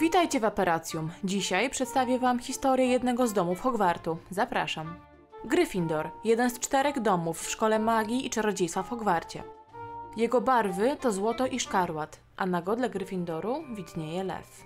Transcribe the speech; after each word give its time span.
Witajcie 0.00 0.40
w 0.40 0.44
Aperacjum. 0.44 1.10
Dzisiaj 1.24 1.70
przedstawię 1.70 2.18
Wam 2.18 2.38
historię 2.38 2.86
jednego 2.86 3.26
z 3.26 3.32
domów 3.32 3.60
Hogwartu. 3.60 4.16
Zapraszam. 4.30 4.96
Gryffindor, 5.44 6.10
jeden 6.24 6.50
z 6.50 6.58
czterech 6.58 7.00
domów 7.00 7.40
w 7.40 7.50
Szkole 7.50 7.78
Magii 7.78 8.26
i 8.26 8.30
Czarodziejstwa 8.30 8.82
w 8.82 8.88
Hogwarcie. 8.88 9.42
Jego 10.16 10.40
barwy 10.40 10.96
to 11.00 11.12
złoto 11.12 11.46
i 11.46 11.60
szkarłat, 11.60 12.20
a 12.36 12.46
na 12.46 12.62
godle 12.62 12.90
Gryffindoru 12.90 13.64
widnieje 13.74 14.24
lew. 14.24 14.64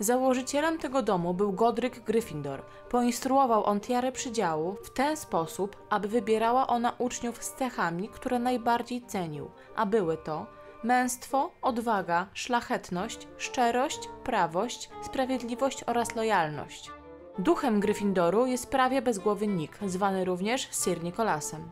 Założycielem 0.00 0.78
tego 0.78 1.02
domu 1.02 1.34
był 1.34 1.52
Godryk 1.52 2.00
Gryffindor. 2.00 2.62
Poinstruował 2.88 3.64
on 3.64 3.80
tiarę 3.80 4.12
przydziału 4.12 4.76
w 4.84 4.90
ten 4.90 5.16
sposób, 5.16 5.76
aby 5.90 6.08
wybierała 6.08 6.66
ona 6.66 6.92
uczniów 6.98 7.44
z 7.44 7.54
cechami, 7.54 8.08
które 8.08 8.38
najbardziej 8.38 9.02
cenił, 9.02 9.50
a 9.76 9.86
były 9.86 10.16
to 10.16 10.46
męstwo, 10.84 11.50
odwaga, 11.62 12.26
szlachetność, 12.34 13.28
szczerość, 13.38 14.08
prawość, 14.24 14.90
sprawiedliwość 15.02 15.84
oraz 15.86 16.14
lojalność. 16.16 16.90
Duchem 17.38 17.80
Gryffindoru 17.80 18.46
jest 18.46 18.70
prawie 18.70 19.02
bezgłowy 19.02 19.46
Nick, 19.46 19.78
zwany 19.86 20.24
również 20.24 20.68
Sir 20.72 21.04
Nicholasem. 21.04 21.70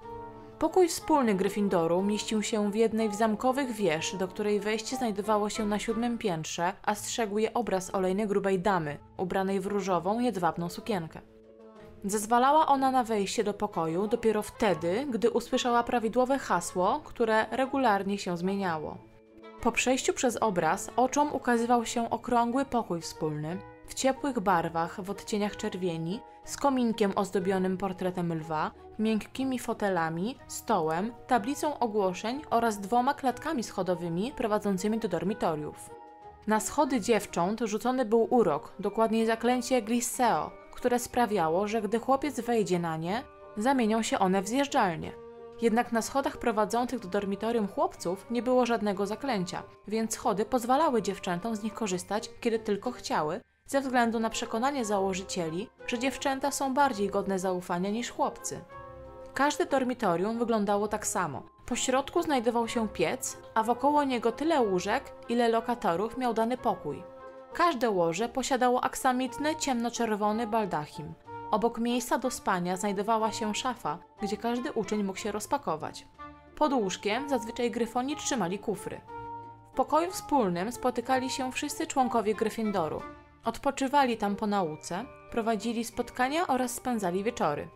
Pokój 0.58 0.88
wspólny 0.88 1.34
Gryffindoru 1.34 2.02
mieścił 2.02 2.42
się 2.42 2.70
w 2.70 2.74
jednej 2.74 3.14
z 3.14 3.18
zamkowych 3.18 3.72
wież, 3.72 4.16
do 4.16 4.28
której 4.28 4.60
wejście 4.60 4.96
znajdowało 4.96 5.50
się 5.50 5.66
na 5.66 5.78
siódmym 5.78 6.18
piętrze, 6.18 6.72
a 6.82 6.94
strzegł 6.94 7.38
je 7.38 7.54
obraz 7.54 7.94
olejnej 7.94 8.26
grubej 8.26 8.60
damy, 8.60 8.98
ubranej 9.16 9.60
w 9.60 9.66
różową, 9.66 10.20
jedwabną 10.20 10.68
sukienkę. 10.68 11.20
Zezwalała 12.04 12.66
ona 12.66 12.90
na 12.90 13.04
wejście 13.04 13.44
do 13.44 13.54
pokoju 13.54 14.08
dopiero 14.08 14.42
wtedy, 14.42 15.06
gdy 15.10 15.30
usłyszała 15.30 15.82
prawidłowe 15.82 16.38
hasło, 16.38 17.00
które 17.04 17.46
regularnie 17.50 18.18
się 18.18 18.36
zmieniało. 18.36 18.98
Po 19.62 19.72
przejściu 19.72 20.12
przez 20.12 20.36
obraz 20.36 20.90
oczom 20.96 21.34
ukazywał 21.34 21.86
się 21.86 22.10
okrągły 22.10 22.64
pokój 22.64 23.00
wspólny, 23.00 23.58
w 23.86 23.94
ciepłych 23.94 24.40
barwach, 24.40 25.00
w 25.00 25.10
odcieniach 25.10 25.56
czerwieni, 25.56 26.20
z 26.44 26.56
kominkiem 26.56 27.12
ozdobionym 27.16 27.76
portretem 27.76 28.32
lwa, 28.32 28.70
miękkimi 28.98 29.58
fotelami, 29.58 30.38
stołem, 30.48 31.12
tablicą 31.26 31.78
ogłoszeń 31.78 32.42
oraz 32.50 32.80
dwoma 32.80 33.14
klatkami 33.14 33.62
schodowymi 33.62 34.32
prowadzącymi 34.36 34.98
do 34.98 35.08
dormitoriów. 35.08 35.90
Na 36.46 36.60
schody 36.60 37.00
dziewcząt 37.00 37.60
rzucony 37.60 38.04
był 38.04 38.26
urok, 38.30 38.74
dokładniej 38.78 39.26
zaklęcie 39.26 39.82
Glisseo, 39.82 40.50
które 40.78 40.98
sprawiało, 40.98 41.68
że 41.68 41.82
gdy 41.82 41.98
chłopiec 41.98 42.40
wejdzie 42.40 42.78
na 42.78 42.96
nie, 42.96 43.22
zamienią 43.56 44.02
się 44.02 44.18
one 44.18 44.42
w 44.42 44.48
zjeżdżalnie. 44.48 45.12
Jednak 45.62 45.92
na 45.92 46.02
schodach 46.02 46.36
prowadzących 46.36 47.00
do 47.00 47.08
dormitorium 47.08 47.68
chłopców 47.68 48.26
nie 48.30 48.42
było 48.42 48.66
żadnego 48.66 49.06
zaklęcia, 49.06 49.62
więc 49.88 50.14
schody 50.14 50.44
pozwalały 50.44 51.02
dziewczętom 51.02 51.56
z 51.56 51.62
nich 51.62 51.74
korzystać, 51.74 52.30
kiedy 52.40 52.58
tylko 52.58 52.92
chciały, 52.92 53.40
ze 53.66 53.80
względu 53.80 54.20
na 54.20 54.30
przekonanie 54.30 54.84
założycieli, 54.84 55.68
że 55.86 55.98
dziewczęta 55.98 56.50
są 56.50 56.74
bardziej 56.74 57.08
godne 57.08 57.38
zaufania 57.38 57.90
niż 57.90 58.10
chłopcy. 58.10 58.60
Każde 59.34 59.66
dormitorium 59.66 60.38
wyglądało 60.38 60.88
tak 60.88 61.06
samo. 61.06 61.42
Po 61.66 61.76
środku 61.76 62.22
znajdował 62.22 62.68
się 62.68 62.88
piec, 62.88 63.38
a 63.54 63.62
wokoło 63.62 64.04
niego 64.04 64.32
tyle 64.32 64.60
łóżek, 64.60 65.12
ile 65.28 65.48
lokatorów 65.48 66.18
miał 66.18 66.34
dany 66.34 66.56
pokój. 66.56 67.02
Każde 67.54 67.90
łoże 67.90 68.28
posiadało 68.28 68.84
aksamitny, 68.84 69.56
ciemnoczerwony 69.56 70.46
baldachim. 70.46 71.14
Obok 71.50 71.78
miejsca 71.78 72.18
do 72.18 72.30
spania 72.30 72.76
znajdowała 72.76 73.32
się 73.32 73.54
szafa, 73.54 73.98
gdzie 74.22 74.36
każdy 74.36 74.72
uczeń 74.72 75.04
mógł 75.04 75.18
się 75.18 75.32
rozpakować. 75.32 76.06
Pod 76.56 76.72
łóżkiem 76.72 77.28
zazwyczaj 77.28 77.70
gryfoni 77.70 78.16
trzymali 78.16 78.58
kufry. 78.58 79.00
W 79.72 79.76
pokoju 79.76 80.10
wspólnym 80.10 80.72
spotykali 80.72 81.30
się 81.30 81.52
wszyscy 81.52 81.86
członkowie 81.86 82.34
Gryffindoru. 82.34 83.02
Odpoczywali 83.44 84.16
tam 84.16 84.36
po 84.36 84.46
nauce, 84.46 85.04
prowadzili 85.30 85.84
spotkania 85.84 86.46
oraz 86.46 86.74
spędzali 86.74 87.24
wieczory. 87.24 87.68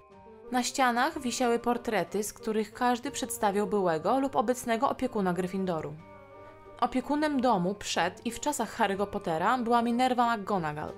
Na 0.53 0.63
ścianach 0.63 1.21
wisiały 1.21 1.59
portrety, 1.59 2.23
z 2.23 2.33
których 2.33 2.73
każdy 2.73 3.11
przedstawiał 3.11 3.67
byłego 3.67 4.19
lub 4.19 4.37
obecnego 4.37 4.89
opiekuna 4.89 5.33
Gryffindoru. 5.33 5.95
Opiekunem 6.83 7.41
domu 7.41 7.75
przed 7.75 8.27
i 8.27 8.31
w 8.31 8.41
czasach 8.41 8.79
Harry'ego 8.79 9.07
Pottera 9.07 9.59
była 9.59 9.83
Minerva 9.83 10.37
McGonagall. 10.37 10.93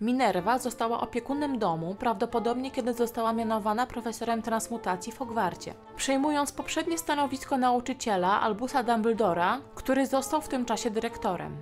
Minerva 0.00 0.58
została 0.58 1.00
opiekunem 1.00 1.58
domu 1.58 1.94
prawdopodobnie 1.94 2.70
kiedy 2.70 2.94
została 2.94 3.32
mianowana 3.32 3.86
profesorem 3.86 4.42
transmutacji 4.42 5.12
w 5.12 5.18
Hogwarcie, 5.18 5.74
przejmując 5.96 6.52
poprzednie 6.52 6.98
stanowisko 6.98 7.58
nauczyciela 7.58 8.40
Albusa 8.40 8.82
Dumbledora, 8.82 9.60
który 9.74 10.06
został 10.06 10.40
w 10.40 10.48
tym 10.48 10.64
czasie 10.64 10.90
dyrektorem. 10.90 11.56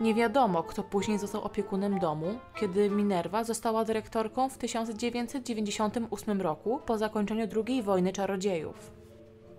Nie 0.00 0.14
wiadomo, 0.14 0.62
kto 0.62 0.82
później 0.82 1.18
został 1.18 1.42
opiekunem 1.42 1.98
domu, 1.98 2.38
kiedy 2.60 2.90
Minerva 2.90 3.44
została 3.44 3.84
dyrektorką 3.84 4.48
w 4.48 4.58
1998 4.58 6.40
roku 6.40 6.80
po 6.86 6.98
zakończeniu 6.98 7.46
II 7.66 7.82
wojny 7.82 8.12
czarodziejów. 8.12 8.97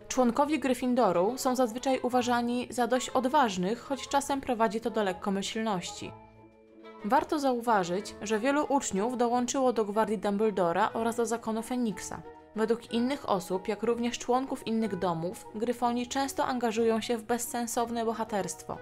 Członkowie 0.09 0.59
Gryffindoru 0.59 1.33
są 1.37 1.55
zazwyczaj 1.55 1.99
uważani 1.99 2.67
za 2.69 2.87
dość 2.87 3.09
odważnych, 3.09 3.79
choć 3.79 4.07
czasem 4.07 4.41
prowadzi 4.41 4.81
to 4.81 4.89
do 4.89 5.03
lekkomyślności. 5.03 6.11
Warto 7.05 7.39
zauważyć, 7.39 8.15
że 8.21 8.39
wielu 8.39 8.65
uczniów 8.69 9.17
dołączyło 9.17 9.73
do 9.73 9.85
gwardii 9.85 10.17
Dumbledora 10.17 10.89
oraz 10.93 11.15
do 11.15 11.25
zakonu 11.25 11.61
Feniksa. 11.61 12.21
Według 12.55 12.93
innych 12.93 13.29
osób, 13.29 13.67
jak 13.67 13.83
również 13.83 14.19
członków 14.19 14.67
innych 14.67 14.95
domów, 14.95 15.45
Gryfoni 15.55 16.07
często 16.07 16.45
angażują 16.45 17.01
się 17.01 17.17
w 17.17 17.23
bezsensowne 17.23 18.05
bohaterstwo. 18.05 18.77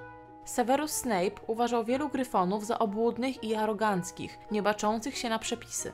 Severus 0.45 0.91
Snape 0.91 1.41
uważał 1.47 1.83
wielu 1.83 2.09
Gryfonów 2.09 2.65
za 2.65 2.79
obłudnych 2.79 3.43
i 3.43 3.55
aroganckich, 3.55 4.37
nie 4.51 4.61
baczących 4.61 5.17
się 5.17 5.29
na 5.29 5.39
przepisy. 5.39 5.91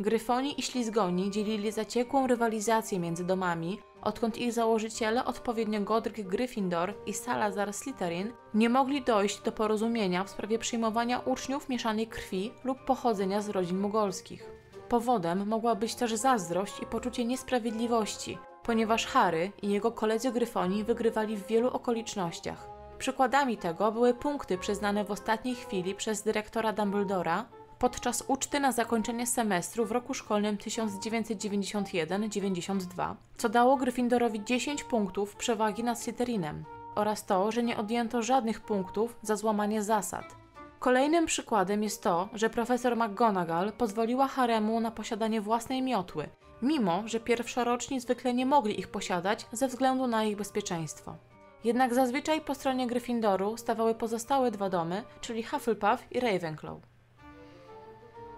Gryfoni 0.00 0.60
i 0.60 0.62
ślizgoni 0.62 1.30
dzielili 1.30 1.72
zaciekłą 1.72 2.26
rywalizację 2.26 2.98
między 2.98 3.24
domami, 3.24 3.78
odkąd 4.06 4.38
ich 4.38 4.52
założyciele, 4.52 5.24
odpowiednio 5.24 5.80
Godric 5.80 6.26
Gryffindor 6.28 6.94
i 7.06 7.12
Salazar 7.14 7.72
Slytherin, 7.72 8.32
nie 8.54 8.68
mogli 8.68 9.02
dojść 9.02 9.40
do 9.40 9.52
porozumienia 9.52 10.24
w 10.24 10.30
sprawie 10.30 10.58
przyjmowania 10.58 11.18
uczniów 11.18 11.68
mieszanej 11.68 12.06
krwi 12.06 12.52
lub 12.64 12.84
pochodzenia 12.84 13.40
z 13.42 13.48
rodzin 13.48 13.78
mugolskich. 13.78 14.50
Powodem 14.88 15.48
mogła 15.48 15.74
być 15.74 15.94
też 15.94 16.14
zazdrość 16.14 16.80
i 16.82 16.86
poczucie 16.86 17.24
niesprawiedliwości, 17.24 18.38
ponieważ 18.62 19.06
Harry 19.06 19.52
i 19.62 19.68
jego 19.68 19.92
koledzy 19.92 20.32
Gryfoni 20.32 20.84
wygrywali 20.84 21.36
w 21.36 21.46
wielu 21.46 21.68
okolicznościach. 21.68 22.68
Przykładami 22.98 23.56
tego 23.56 23.92
były 23.92 24.14
punkty 24.14 24.58
przyznane 24.58 25.04
w 25.04 25.10
ostatniej 25.10 25.54
chwili 25.54 25.94
przez 25.94 26.22
dyrektora 26.22 26.72
Dumbledora 26.72 27.44
podczas 27.78 28.24
uczty 28.28 28.60
na 28.60 28.72
zakończenie 28.72 29.26
semestru 29.26 29.86
w 29.86 29.92
roku 29.92 30.14
szkolnym 30.14 30.56
1991-92, 30.56 33.14
co 33.36 33.48
dało 33.48 33.76
Gryffindorowi 33.76 34.44
10 34.44 34.84
punktów 34.84 35.36
przewagi 35.36 35.84
nad 35.84 36.00
Slytherinem 36.00 36.64
oraz 36.94 37.26
to, 37.26 37.52
że 37.52 37.62
nie 37.62 37.76
odjęto 37.76 38.22
żadnych 38.22 38.60
punktów 38.60 39.16
za 39.22 39.36
złamanie 39.36 39.82
zasad. 39.82 40.36
Kolejnym 40.78 41.26
przykładem 41.26 41.82
jest 41.82 42.02
to, 42.02 42.28
że 42.34 42.50
profesor 42.50 42.96
McGonagall 42.96 43.72
pozwoliła 43.72 44.28
Haremu 44.28 44.80
na 44.80 44.90
posiadanie 44.90 45.40
własnej 45.40 45.82
miotły, 45.82 46.28
mimo 46.62 47.02
że 47.04 47.20
pierwszoroczni 47.20 48.00
zwykle 48.00 48.34
nie 48.34 48.46
mogli 48.46 48.80
ich 48.80 48.88
posiadać 48.88 49.46
ze 49.52 49.68
względu 49.68 50.06
na 50.06 50.24
ich 50.24 50.36
bezpieczeństwo. 50.36 51.16
Jednak 51.64 51.94
zazwyczaj 51.94 52.40
po 52.40 52.54
stronie 52.54 52.86
Gryffindoru 52.86 53.56
stawały 53.56 53.94
pozostałe 53.94 54.50
dwa 54.50 54.70
domy, 54.70 55.02
czyli 55.20 55.42
Hufflepuff 55.42 56.06
i 56.10 56.20
Ravenclaw. 56.20 56.95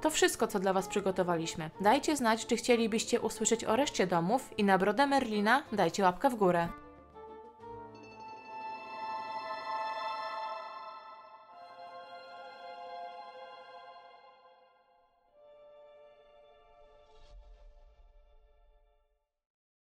To 0.00 0.10
wszystko, 0.10 0.46
co 0.46 0.58
dla 0.58 0.72
Was 0.72 0.88
przygotowaliśmy. 0.88 1.70
Dajcie 1.80 2.16
znać, 2.16 2.46
czy 2.46 2.56
chcielibyście 2.56 3.20
usłyszeć 3.20 3.64
o 3.64 3.76
reszcie 3.76 4.06
domów 4.06 4.58
i 4.58 4.64
na 4.64 4.78
brodę 4.78 5.06
Merlina 5.06 5.62
dajcie 5.72 6.02
łapkę 6.02 6.30
w 6.30 6.34
górę. 6.34 6.68